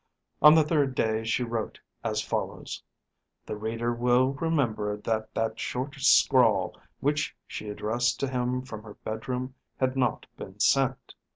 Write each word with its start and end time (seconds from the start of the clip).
On 0.41 0.55
the 0.55 0.63
third 0.63 0.95
day 0.95 1.23
she 1.23 1.43
wrote 1.43 1.79
as 2.03 2.23
follows. 2.23 2.81
The 3.45 3.55
reader 3.55 3.93
will 3.93 4.29
remember 4.33 4.97
that 4.97 5.31
that 5.35 5.59
short 5.59 5.93
scrawl 5.99 6.75
which 7.01 7.35
she 7.45 7.69
addressed 7.69 8.19
to 8.21 8.27
him 8.27 8.63
from 8.63 8.81
her 8.81 8.95
bedroom 8.95 9.53
had 9.79 9.95
not 9.95 10.25
been 10.37 10.59
sent. 10.59 11.13